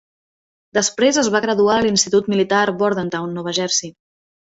Després 0.77 1.19
es 1.23 1.29
va 1.35 1.43
graduar 1.45 1.77
a 1.77 1.85
l'Institut 1.89 2.35
Militar 2.35 2.65
Bordentown, 2.83 3.41
Nova 3.41 3.59
Jersey. 3.63 3.99